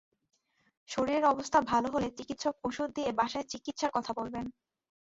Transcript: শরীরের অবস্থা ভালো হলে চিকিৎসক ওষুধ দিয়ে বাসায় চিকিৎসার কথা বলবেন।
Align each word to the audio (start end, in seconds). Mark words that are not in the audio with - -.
শরীরের 0.89 1.25
অবস্থা 1.25 1.59
ভালো 1.71 1.87
হলে 1.91 2.07
চিকিৎসক 2.17 2.55
ওষুধ 2.63 2.89
দিয়ে 2.95 3.09
বাসায় 3.11 3.49
চিকিৎসার 3.49 3.91
কথা 3.93 4.11
বলবেন। 4.13 4.45